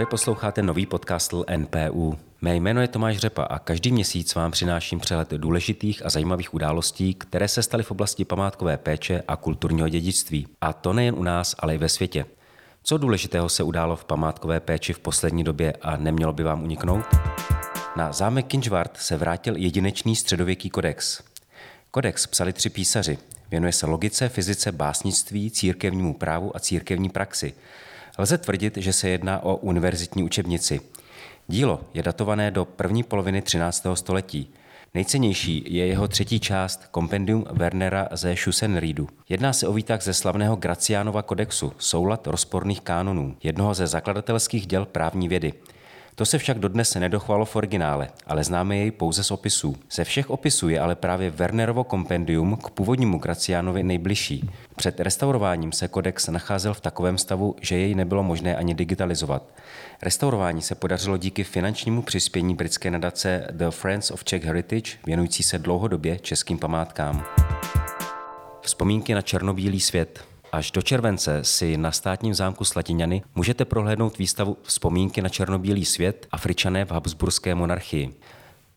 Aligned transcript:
Právě 0.00 0.10
posloucháte 0.10 0.62
nový 0.62 0.86
podcast 0.86 1.34
NPU. 1.56 2.18
Mé 2.40 2.56
jméno 2.56 2.80
je 2.80 2.88
Tomáš 2.88 3.18
Řepa 3.18 3.42
a 3.42 3.58
každý 3.58 3.92
měsíc 3.92 4.34
vám 4.34 4.50
přináším 4.50 5.00
přehled 5.00 5.30
důležitých 5.30 6.06
a 6.06 6.10
zajímavých 6.10 6.54
událostí, 6.54 7.14
které 7.14 7.48
se 7.48 7.62
staly 7.62 7.82
v 7.82 7.90
oblasti 7.90 8.24
památkové 8.24 8.76
péče 8.76 9.22
a 9.28 9.36
kulturního 9.36 9.88
dědictví. 9.88 10.46
A 10.60 10.72
to 10.72 10.92
nejen 10.92 11.14
u 11.18 11.22
nás, 11.22 11.56
ale 11.58 11.74
i 11.74 11.78
ve 11.78 11.88
světě. 11.88 12.26
Co 12.82 12.98
důležitého 12.98 13.48
se 13.48 13.62
událo 13.62 13.96
v 13.96 14.04
památkové 14.04 14.60
péči 14.60 14.92
v 14.92 14.98
poslední 14.98 15.44
době 15.44 15.72
a 15.82 15.96
nemělo 15.96 16.32
by 16.32 16.42
vám 16.42 16.62
uniknout? 16.62 17.06
Na 17.96 18.12
zámek 18.12 18.46
Kinžvart 18.46 18.96
se 18.96 19.16
vrátil 19.16 19.56
jedinečný 19.56 20.16
středověký 20.16 20.70
kodex. 20.70 21.22
Kodex 21.90 22.26
psali 22.26 22.52
tři 22.52 22.70
písaři. 22.70 23.18
Věnuje 23.50 23.72
se 23.72 23.86
logice, 23.86 24.28
fyzice, 24.28 24.72
básnictví, 24.72 25.50
církevnímu 25.50 26.14
právu 26.14 26.56
a 26.56 26.60
církevní 26.60 27.08
praxi. 27.08 27.54
Lze 28.18 28.38
tvrdit, 28.38 28.76
že 28.76 28.92
se 28.92 29.08
jedná 29.08 29.42
o 29.42 29.56
univerzitní 29.56 30.22
učebnici. 30.22 30.80
Dílo 31.48 31.80
je 31.94 32.02
datované 32.02 32.50
do 32.50 32.64
první 32.64 33.02
poloviny 33.02 33.42
13. 33.42 33.86
století. 33.94 34.54
Nejcennější 34.94 35.64
je 35.66 35.86
jeho 35.86 36.08
třetí 36.08 36.40
část 36.40 36.88
Compendium 36.94 37.44
Wernera 37.50 38.08
ze 38.12 38.36
Schussenriedu. 38.36 39.08
Jedná 39.28 39.52
se 39.52 39.68
o 39.68 39.72
výtah 39.72 40.02
ze 40.02 40.14
slavného 40.14 40.56
Graciánova 40.56 41.22
kodexu, 41.22 41.72
soulad 41.78 42.26
rozporných 42.26 42.80
kánonů, 42.80 43.36
jednoho 43.42 43.74
ze 43.74 43.86
zakladatelských 43.86 44.66
děl 44.66 44.86
právní 44.86 45.28
vědy. 45.28 45.52
To 46.20 46.26
se 46.26 46.38
však 46.38 46.58
dodnes 46.58 46.94
nedochvalo 46.94 47.44
v 47.44 47.56
originále, 47.56 48.08
ale 48.26 48.44
známe 48.44 48.76
jej 48.76 48.90
pouze 48.90 49.24
z 49.24 49.30
opisů. 49.30 49.76
Ze 49.92 50.04
všech 50.04 50.30
opisů 50.30 50.68
je 50.68 50.80
ale 50.80 50.94
právě 50.94 51.30
Wernerovo 51.30 51.84
kompendium 51.84 52.56
k 52.56 52.70
původnímu 52.70 53.18
Graciánovi 53.18 53.82
nejbližší. 53.82 54.50
Před 54.76 55.00
restaurováním 55.00 55.72
se 55.72 55.88
kodex 55.88 56.28
nacházel 56.28 56.74
v 56.74 56.80
takovém 56.80 57.18
stavu, 57.18 57.56
že 57.60 57.78
jej 57.78 57.94
nebylo 57.94 58.22
možné 58.22 58.56
ani 58.56 58.74
digitalizovat. 58.74 59.42
Restaurování 60.02 60.62
se 60.62 60.74
podařilo 60.74 61.16
díky 61.16 61.44
finančnímu 61.44 62.02
přispění 62.02 62.54
britské 62.54 62.90
nadace 62.90 63.46
The 63.50 63.70
Friends 63.70 64.10
of 64.10 64.24
Czech 64.24 64.44
Heritage, 64.44 64.92
věnující 65.06 65.42
se 65.42 65.58
dlouhodobě 65.58 66.18
českým 66.18 66.58
památkám. 66.58 67.24
Vzpomínky 68.60 69.14
na 69.14 69.22
černobílý 69.22 69.80
svět. 69.80 70.29
Až 70.52 70.70
do 70.70 70.82
července 70.82 71.44
si 71.44 71.76
na 71.76 71.92
státním 71.92 72.34
zámku 72.34 72.64
Slatiňany 72.64 73.22
můžete 73.34 73.64
prohlédnout 73.64 74.18
výstavu 74.18 74.56
Vzpomínky 74.62 75.22
na 75.22 75.28
černobílý 75.28 75.84
svět 75.84 76.26
Afričané 76.32 76.84
v 76.84 76.90
Habsburské 76.90 77.54
monarchii. 77.54 78.14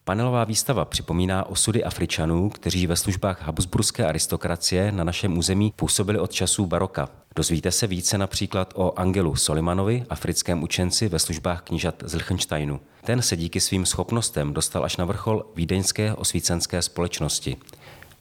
Panelová 0.03 0.43
výstava 0.43 0.85
připomíná 0.85 1.45
osudy 1.45 1.83
Afričanů, 1.83 2.49
kteří 2.49 2.87
ve 2.87 2.95
službách 2.95 3.41
habsburské 3.41 4.05
aristokracie 4.05 4.91
na 4.91 5.03
našem 5.03 5.37
území 5.37 5.73
působili 5.75 6.19
od 6.19 6.31
časů 6.31 6.65
baroka. 6.65 7.09
Dozvíte 7.35 7.71
se 7.71 7.87
více 7.87 8.17
například 8.17 8.73
o 8.75 8.99
Angelu 8.99 9.35
Solimanovi, 9.35 10.05
africkém 10.09 10.63
učenci 10.63 11.09
ve 11.09 11.19
službách 11.19 11.61
knížat 11.61 12.03
z 12.05 12.13
Lichtensteinu. 12.13 12.79
Ten 13.05 13.21
se 13.21 13.37
díky 13.37 13.59
svým 13.59 13.85
schopnostem 13.85 14.53
dostal 14.53 14.85
až 14.85 14.97
na 14.97 15.05
vrchol 15.05 15.45
vídeňské 15.55 16.13
osvícenské 16.13 16.81
společnosti. 16.81 17.57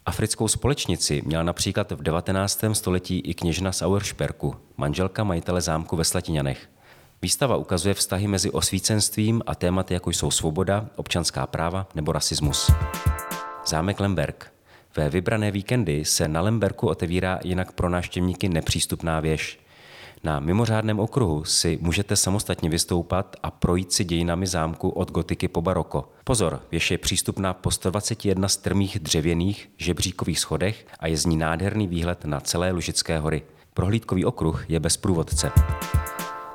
Africkou 0.07 0.49
společnici 0.49 1.23
měla 1.25 1.43
například 1.43 1.93
v 1.93 2.03
19. 2.03 2.65
století 2.73 3.19
i 3.19 3.35
kněžna 3.35 3.73
z 3.73 3.83
Auersperku, 3.83 4.57
manželka 4.77 5.25
majitele 5.25 5.61
zámku 5.61 5.97
ve 5.97 6.05
Slatiňanech. 6.05 6.69
Výstava 7.23 7.57
ukazuje 7.57 7.95
vztahy 7.95 8.27
mezi 8.27 8.51
osvícenstvím 8.51 9.43
a 9.47 9.55
tématy, 9.55 9.95
jako 9.95 10.11
jsou 10.11 10.31
svoboda, 10.31 10.87
občanská 10.97 11.47
práva 11.47 11.89
nebo 11.95 12.13
rasismus. 12.13 12.71
Zámek 13.67 14.01
Lemberg. 14.01 14.53
Ve 14.97 15.11
vybrané 15.11 15.51
víkendy 15.51 16.05
se 16.05 16.29
na 16.29 16.41
Lemberku 16.41 16.89
otevírá 16.89 17.39
jinak 17.45 17.73
pro 17.73 17.89
návštěvníky 17.89 18.49
nepřístupná 18.49 19.21
věž. 19.21 19.61
Na 20.25 20.41
mimořádném 20.41 21.01
okruhu 21.01 21.45
si 21.45 21.79
můžete 21.81 22.17
samostatně 22.17 22.71
vystoupat 22.71 23.37
a 23.43 23.51
projít 23.51 23.93
si 23.93 24.05
dějinami 24.05 24.47
zámku 24.47 24.89
od 24.89 25.11
gotiky 25.11 25.49
po 25.49 25.63
baroko. 25.63 26.09
Pozor, 26.25 26.61
věž 26.71 26.91
je 26.91 26.99
přístupná 26.99 27.55
po 27.55 27.71
121 27.71 28.49
strmých 28.49 28.99
dřevěných 28.99 29.71
žebříkových 29.77 30.39
schodech 30.39 30.87
a 31.01 31.07
je 31.07 31.17
z 31.17 31.27
ní 31.27 31.37
nádherný 31.37 31.87
výhled 31.89 32.25
na 32.25 32.41
celé 32.41 32.71
Lužické 32.71 33.19
hory. 33.19 33.43
Prohlídkový 33.75 34.25
okruh 34.25 34.71
je 34.71 34.81
bez 34.81 34.97
průvodce. 34.97 35.51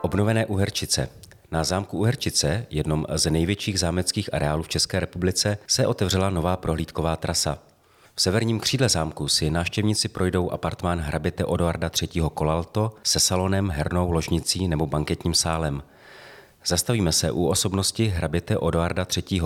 Obnovené 0.01 0.45
Uherčice. 0.45 1.09
Na 1.51 1.63
zámku 1.63 1.97
Uherčice, 1.97 2.66
jednom 2.69 3.06
z 3.16 3.31
největších 3.31 3.79
zámeckých 3.79 4.33
areálů 4.33 4.63
v 4.63 4.69
České 4.69 5.00
republice, 5.00 5.57
se 5.67 5.88
otevřela 5.88 6.29
nová 6.29 6.57
prohlídková 6.57 7.16
trasa. 7.16 7.59
V 8.19 8.22
severním 8.22 8.59
křídle 8.59 8.89
zámku 8.89 9.28
si 9.28 9.50
návštěvníci 9.50 10.07
projdou 10.07 10.51
apartmán 10.51 11.00
hraběte 11.00 11.45
Odoarda 11.45 11.91
III. 12.01 12.23
Kolalto 12.33 12.94
se 13.03 13.19
salonem, 13.19 13.69
hernou 13.69 14.11
ložnicí 14.11 14.67
nebo 14.67 14.88
banketním 14.88 15.33
sálem. 15.33 15.83
Zastavíme 16.66 17.11
se 17.11 17.31
u 17.31 17.45
osobnosti 17.45 18.06
hraběte 18.06 18.57
Odoarda 18.57 19.06
III. 19.17 19.41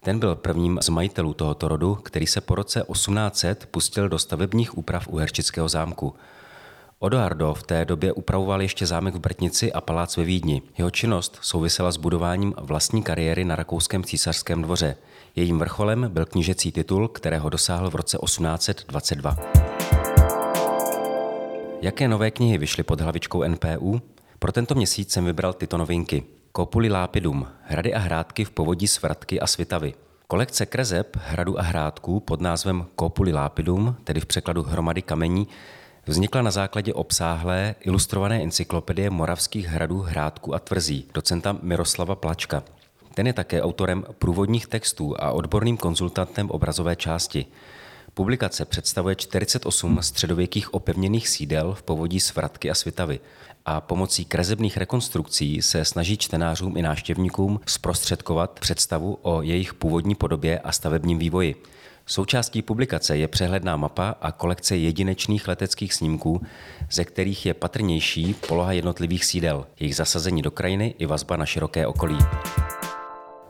Ten 0.00 0.18
byl 0.18 0.34
prvním 0.34 0.78
z 0.82 0.88
majitelů 0.88 1.34
tohoto 1.34 1.68
rodu, 1.68 1.94
který 1.94 2.26
se 2.26 2.40
po 2.40 2.54
roce 2.54 2.84
1800 2.92 3.66
pustil 3.66 4.08
do 4.08 4.18
stavebních 4.18 4.78
úprav 4.78 5.08
Uherčického 5.08 5.68
zámku. 5.68 6.14
Odoardo 7.00 7.54
v 7.54 7.62
té 7.62 7.84
době 7.84 8.12
upravoval 8.12 8.62
ještě 8.62 8.86
zámek 8.86 9.14
v 9.14 9.18
Brtnici 9.18 9.72
a 9.72 9.80
palác 9.80 10.16
ve 10.16 10.24
Vídni. 10.24 10.62
Jeho 10.78 10.90
činnost 10.90 11.38
souvisela 11.40 11.90
s 11.90 11.96
budováním 11.96 12.54
vlastní 12.60 13.02
kariéry 13.02 13.44
na 13.44 13.56
rakouském 13.56 14.04
císařském 14.04 14.62
dvoře. 14.62 14.96
Jejím 15.36 15.58
vrcholem 15.58 16.06
byl 16.08 16.26
knížecí 16.26 16.72
titul, 16.72 17.08
kterého 17.08 17.48
dosáhl 17.48 17.90
v 17.90 17.94
roce 17.94 18.18
1822. 18.24 19.36
Jaké 21.82 22.08
nové 22.08 22.30
knihy 22.30 22.58
vyšly 22.58 22.82
pod 22.82 23.00
hlavičkou 23.00 23.44
NPU? 23.48 24.00
Pro 24.38 24.52
tento 24.52 24.74
měsíc 24.74 25.12
jsem 25.12 25.24
vybral 25.24 25.52
tyto 25.52 25.76
novinky. 25.78 26.22
Kopuli 26.52 26.90
Lápidum, 26.90 27.46
hrady 27.62 27.94
a 27.94 27.98
hrádky 27.98 28.44
v 28.44 28.50
povodí 28.50 28.88
Svratky 28.88 29.40
a 29.40 29.46
Svitavy. 29.46 29.94
Kolekce 30.26 30.66
kreseb, 30.66 31.16
hradu 31.16 31.58
a 31.58 31.62
hrádků 31.62 32.20
pod 32.20 32.40
názvem 32.40 32.86
Kopuli 32.96 33.32
Lápidum, 33.32 33.96
tedy 34.04 34.20
v 34.20 34.26
překladu 34.26 34.62
hromady 34.62 35.02
kamení, 35.02 35.48
vznikla 36.08 36.42
na 36.42 36.50
základě 36.50 36.94
obsáhlé 36.94 37.74
ilustrované 37.80 38.42
encyklopedie 38.42 39.10
moravských 39.10 39.66
hradů, 39.66 39.98
hrádků 39.98 40.54
a 40.54 40.58
tvrzí 40.58 41.06
docenta 41.14 41.58
Miroslava 41.62 42.14
Plačka. 42.14 42.62
Ten 43.14 43.26
je 43.26 43.32
také 43.32 43.62
autorem 43.62 44.04
průvodních 44.18 44.66
textů 44.66 45.14
a 45.18 45.30
odborným 45.30 45.76
konzultantem 45.76 46.50
obrazové 46.50 46.96
části. 46.96 47.46
Publikace 48.14 48.64
představuje 48.64 49.16
48 49.16 50.02
středověkých 50.02 50.74
opevněných 50.74 51.28
sídel 51.28 51.74
v 51.74 51.82
povodí 51.82 52.20
Svratky 52.20 52.70
a 52.70 52.74
Svitavy 52.74 53.20
a 53.66 53.80
pomocí 53.80 54.24
kresebných 54.24 54.76
rekonstrukcí 54.76 55.62
se 55.62 55.84
snaží 55.84 56.16
čtenářům 56.16 56.76
i 56.76 56.82
návštěvníkům 56.82 57.60
zprostředkovat 57.66 58.60
představu 58.60 59.18
o 59.22 59.42
jejich 59.42 59.74
původní 59.74 60.14
podobě 60.14 60.58
a 60.58 60.72
stavebním 60.72 61.18
vývoji. 61.18 61.62
Součástí 62.10 62.62
publikace 62.62 63.16
je 63.16 63.28
přehledná 63.28 63.76
mapa 63.76 64.14
a 64.20 64.32
kolekce 64.32 64.76
jedinečných 64.76 65.48
leteckých 65.48 65.94
snímků, 65.94 66.42
ze 66.90 67.04
kterých 67.04 67.46
je 67.46 67.54
patrnější 67.54 68.34
poloha 68.34 68.72
jednotlivých 68.72 69.24
sídel, 69.24 69.66
jejich 69.80 69.96
zasazení 69.96 70.42
do 70.42 70.50
krajiny 70.50 70.94
i 70.98 71.06
vazba 71.06 71.36
na 71.36 71.46
široké 71.46 71.86
okolí. 71.86 72.18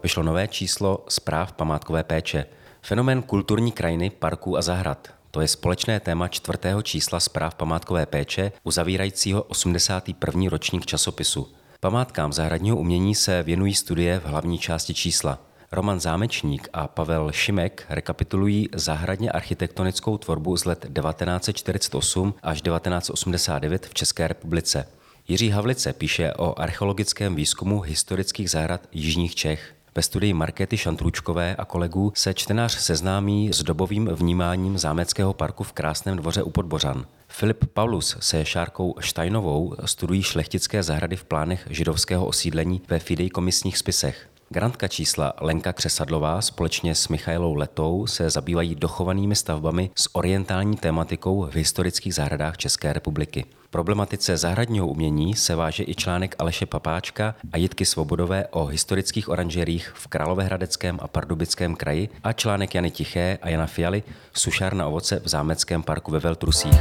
Vyšlo 0.02 0.22
nové 0.22 0.48
číslo 0.48 1.04
zpráv 1.08 1.52
památkové 1.52 2.04
péče. 2.04 2.46
Fenomén 2.82 3.22
kulturní 3.22 3.72
krajiny, 3.72 4.10
parků 4.10 4.56
a 4.56 4.62
zahrad. 4.62 5.08
To 5.30 5.40
je 5.40 5.48
společné 5.48 6.00
téma 6.00 6.28
čtvrtého 6.28 6.82
čísla 6.82 7.20
zpráv 7.20 7.54
památkové 7.54 8.06
péče 8.06 8.52
uzavírajícího 8.64 9.42
81. 9.42 10.42
ročník 10.48 10.86
časopisu. 10.86 11.48
Památkám 11.80 12.32
zahradního 12.32 12.76
umění 12.76 13.14
se 13.14 13.42
věnují 13.42 13.74
studie 13.74 14.20
v 14.20 14.24
hlavní 14.24 14.58
části 14.58 14.94
čísla. 14.94 15.47
Roman 15.72 16.00
Zámečník 16.00 16.68
a 16.72 16.88
Pavel 16.88 17.32
Šimek 17.32 17.86
rekapitulují 17.88 18.68
zahradně 18.74 19.30
architektonickou 19.30 20.18
tvorbu 20.18 20.56
z 20.56 20.64
let 20.64 20.78
1948 20.78 22.34
až 22.42 22.62
1989 22.62 23.86
v 23.86 23.94
České 23.94 24.28
republice. 24.28 24.88
Jiří 25.28 25.50
Havlice 25.50 25.92
píše 25.92 26.32
o 26.32 26.60
archeologickém 26.60 27.34
výzkumu 27.34 27.80
historických 27.80 28.50
zahrad 28.50 28.80
Jižních 28.92 29.34
Čech. 29.34 29.74
Ve 29.94 30.02
studii 30.02 30.32
Markety 30.32 30.76
Šantručkové 30.76 31.56
a 31.56 31.64
kolegů 31.64 32.12
se 32.16 32.34
čtenář 32.34 32.78
seznámí 32.78 33.52
s 33.52 33.62
dobovým 33.62 34.08
vnímáním 34.12 34.78
zámeckého 34.78 35.34
parku 35.34 35.64
v 35.64 35.72
Krásném 35.72 36.16
dvoře 36.16 36.42
u 36.42 36.50
Podbořan. 36.50 37.06
Filip 37.28 37.64
Paulus 37.72 38.16
se 38.20 38.44
Šárkou 38.44 38.94
Štajnovou 39.00 39.74
studují 39.84 40.22
šlechtické 40.22 40.82
zahrady 40.82 41.16
v 41.16 41.24
plánech 41.24 41.66
židovského 41.70 42.26
osídlení 42.26 42.82
ve 42.88 42.98
fidejkomisních 42.98 43.78
spisech. 43.78 44.28
Grantka 44.50 44.88
čísla 44.88 45.32
Lenka 45.40 45.72
Křesadlová 45.72 46.40
společně 46.40 46.94
s 46.94 47.08
Michailou 47.08 47.54
Letou 47.54 48.06
se 48.06 48.30
zabývají 48.30 48.74
dochovanými 48.74 49.36
stavbami 49.36 49.90
s 49.94 50.14
orientální 50.14 50.76
tématikou 50.76 51.46
v 51.50 51.54
historických 51.54 52.14
zahradách 52.14 52.56
České 52.56 52.92
republiky. 52.92 53.44
Problematice 53.70 54.36
zahradního 54.36 54.88
umění 54.88 55.34
se 55.34 55.54
váže 55.54 55.84
i 55.86 55.94
článek 55.94 56.36
Aleše 56.38 56.66
Papáčka 56.66 57.34
a 57.52 57.56
Jitky 57.56 57.84
Svobodové 57.84 58.46
o 58.50 58.64
historických 58.64 59.28
oranžerích 59.28 59.92
v 59.94 60.06
Královéhradeckém 60.06 60.98
a 61.02 61.08
Pardubickém 61.08 61.76
kraji 61.76 62.08
a 62.24 62.32
článek 62.32 62.74
Jany 62.74 62.90
Tiché 62.90 63.38
a 63.42 63.48
Jana 63.48 63.66
Fialy 63.66 64.02
Sušárna 64.32 64.86
ovoce 64.86 65.20
v 65.24 65.28
Zámeckém 65.28 65.82
parku 65.82 66.10
ve 66.10 66.18
Veltrusích. 66.18 66.80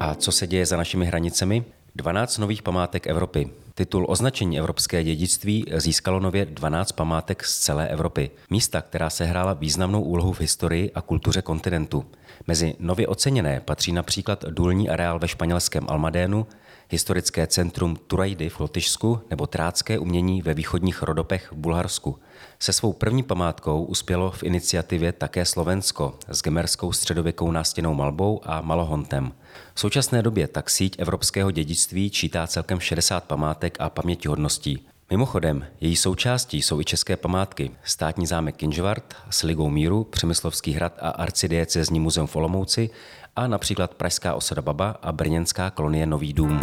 A 0.00 0.14
co 0.14 0.32
se 0.32 0.46
děje 0.46 0.66
za 0.66 0.76
našimi 0.76 1.06
hranicemi? 1.06 1.64
12 1.96 2.38
nových 2.38 2.62
památek 2.62 3.06
Evropy. 3.06 3.50
Titul 3.78 4.06
označení 4.08 4.58
Evropské 4.58 5.04
dědictví 5.04 5.64
získalo 5.76 6.20
nově 6.20 6.44
12 6.44 6.92
památek 6.92 7.44
z 7.44 7.58
celé 7.58 7.88
Evropy. 7.88 8.30
Místa, 8.50 8.82
která 8.82 9.10
se 9.10 9.24
hrála 9.24 9.52
významnou 9.52 10.02
úlohu 10.02 10.32
v 10.32 10.40
historii 10.40 10.90
a 10.94 11.00
kultuře 11.00 11.42
kontinentu. 11.42 12.04
Mezi 12.46 12.74
nově 12.78 13.06
oceněné 13.08 13.60
patří 13.60 13.92
například 13.92 14.44
důlní 14.48 14.88
areál 14.88 15.18
ve 15.18 15.28
španělském 15.28 15.86
Almadénu, 15.88 16.46
historické 16.90 17.46
centrum 17.46 17.96
Turajdy 18.06 18.48
v 18.48 18.60
Lotyšsku 18.60 19.20
nebo 19.30 19.46
trácké 19.46 19.98
umění 19.98 20.42
ve 20.42 20.54
východních 20.54 21.02
Rodopech 21.02 21.52
v 21.52 21.56
Bulharsku. 21.56 22.18
Se 22.58 22.72
svou 22.72 22.92
první 22.92 23.22
památkou 23.22 23.84
uspělo 23.84 24.30
v 24.30 24.42
iniciativě 24.42 25.12
také 25.12 25.44
Slovensko 25.44 26.18
s 26.28 26.42
gemerskou 26.42 26.92
středověkou 26.92 27.50
nástěnou 27.50 27.94
malbou 27.94 28.40
a 28.44 28.60
malohontem. 28.60 29.32
V 29.74 29.80
současné 29.80 30.22
době 30.22 30.48
tak 30.48 30.70
síť 30.70 30.96
evropského 30.98 31.50
dědictví 31.50 32.10
čítá 32.10 32.46
celkem 32.46 32.80
60 32.80 33.24
památek 33.24 33.76
a 33.80 33.90
pamětihodností. 33.90 34.86
Mimochodem, 35.10 35.66
její 35.80 35.96
součástí 35.96 36.62
jsou 36.62 36.80
i 36.80 36.84
české 36.84 37.16
památky, 37.16 37.70
státní 37.84 38.26
zámek 38.26 38.56
Kinžvart 38.56 39.14
s 39.30 39.42
Ligou 39.42 39.68
míru, 39.68 40.04
Přemyslovský 40.04 40.72
hrad 40.72 40.98
a 41.00 41.10
arcidiecezní 41.10 42.00
muzeum 42.00 42.26
v 42.26 42.36
Olomouci 42.36 42.90
a 43.36 43.46
například 43.46 43.94
Pražská 43.94 44.34
osada 44.34 44.62
Baba 44.62 44.96
a 45.02 45.12
brněnská 45.12 45.70
kolonie 45.70 46.06
Nový 46.06 46.32
dům. 46.32 46.60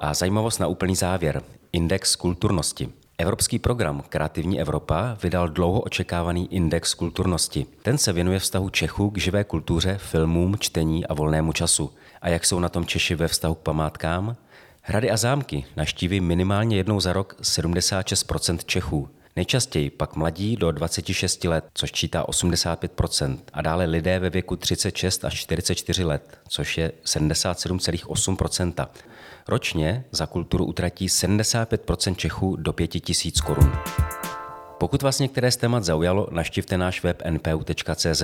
A 0.00 0.14
zajímavost 0.14 0.58
na 0.58 0.66
úplný 0.66 0.96
závěr. 0.96 1.42
Index 1.72 2.16
kulturnosti. 2.16 2.88
Evropský 3.18 3.58
program 3.58 4.02
Kreativní 4.08 4.60
Evropa 4.60 5.16
vydal 5.22 5.48
dlouho 5.48 5.80
očekávaný 5.80 6.54
index 6.54 6.94
kulturnosti. 6.94 7.66
Ten 7.82 7.98
se 7.98 8.12
věnuje 8.12 8.38
vztahu 8.38 8.68
Čechů 8.68 9.10
k 9.10 9.18
živé 9.18 9.44
kultuře, 9.44 9.98
filmům, 9.98 10.56
čtení 10.58 11.06
a 11.06 11.14
volnému 11.14 11.52
času. 11.52 11.92
A 12.22 12.28
jak 12.28 12.44
jsou 12.44 12.60
na 12.60 12.68
tom 12.68 12.86
Češi 12.86 13.14
ve 13.14 13.28
vztahu 13.28 13.54
k 13.54 13.58
památkám? 13.58 14.36
Hrady 14.82 15.10
a 15.10 15.16
zámky 15.16 15.64
naštíví 15.76 16.20
minimálně 16.20 16.76
jednou 16.76 17.00
za 17.00 17.12
rok 17.12 17.36
76% 17.42 18.58
Čechů. 18.66 19.08
Nejčastěji 19.36 19.90
pak 19.90 20.16
mladí 20.16 20.56
do 20.56 20.72
26 20.72 21.44
let, 21.44 21.64
což 21.74 21.92
čítá 21.92 22.24
85% 22.24 23.38
a 23.52 23.62
dále 23.62 23.84
lidé 23.84 24.18
ve 24.18 24.30
věku 24.30 24.56
36 24.56 25.24
až 25.24 25.34
44 25.34 26.04
let, 26.04 26.38
což 26.48 26.78
je 26.78 26.92
77,8% 27.04 28.86
Ročně 29.48 30.04
za 30.12 30.26
kulturu 30.26 30.64
utratí 30.64 31.06
75% 31.06 32.16
Čechů 32.16 32.56
do 32.56 32.72
5 32.72 32.88
tisíc 32.88 33.40
korun. 33.40 33.72
Pokud 34.78 35.02
vás 35.02 35.18
některé 35.18 35.50
z 35.50 35.56
témat 35.56 35.84
zaujalo, 35.84 36.28
naštivte 36.30 36.78
náš 36.78 37.02
web 37.02 37.22
npu.cz. 37.30 38.22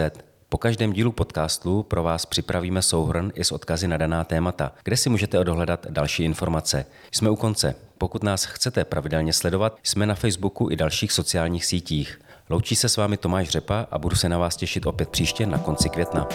Po 0.48 0.58
každém 0.58 0.92
dílu 0.92 1.12
podcastu 1.12 1.82
pro 1.82 2.02
vás 2.02 2.26
připravíme 2.26 2.82
souhrn 2.82 3.32
i 3.34 3.44
s 3.44 3.52
odkazy 3.52 3.88
na 3.88 3.96
daná 3.96 4.24
témata, 4.24 4.72
kde 4.84 4.96
si 4.96 5.10
můžete 5.10 5.38
odohledat 5.38 5.86
další 5.90 6.24
informace. 6.24 6.86
Jsme 7.12 7.30
u 7.30 7.36
konce. 7.36 7.74
Pokud 7.98 8.22
nás 8.22 8.44
chcete 8.44 8.84
pravidelně 8.84 9.32
sledovat, 9.32 9.78
jsme 9.82 10.06
na 10.06 10.14
Facebooku 10.14 10.70
i 10.70 10.76
dalších 10.76 11.12
sociálních 11.12 11.64
sítích. 11.64 12.20
Loučí 12.50 12.76
se 12.76 12.88
s 12.88 12.96
vámi 12.96 13.16
Tomáš 13.16 13.48
Řepa 13.48 13.86
a 13.90 13.98
budu 13.98 14.16
se 14.16 14.28
na 14.28 14.38
vás 14.38 14.56
těšit 14.56 14.86
opět 14.86 15.08
příště 15.08 15.46
na 15.46 15.58
konci 15.58 15.88
května. 15.88 16.28